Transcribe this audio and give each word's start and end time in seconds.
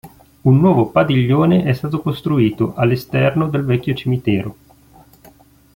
Un 0.43 0.57
nuovo 0.59 0.89
padiglione 0.89 1.61
è 1.61 1.73
stato 1.73 2.01
costruito 2.01 2.73
all'esterno 2.73 3.47
del 3.47 3.63
vecchio 3.65 3.93
cimitero. 3.93 4.55